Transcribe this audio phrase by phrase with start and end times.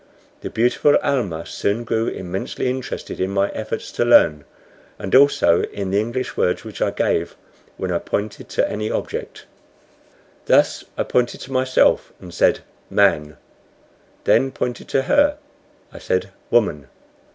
[0.41, 4.45] The beautiful Almah soon grew immensely interested in my efforts to learn,
[4.97, 7.35] and also in the English words which I gave
[7.77, 9.45] when I pointed to any object.
[10.47, 13.37] Thus I pointed to myself, and said "Man,"
[14.23, 15.37] then pointing to her,
[15.93, 16.87] I said, "Woman."